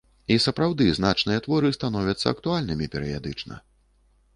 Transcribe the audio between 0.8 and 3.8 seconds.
значныя творы становяцца актуальнымі перыядычна.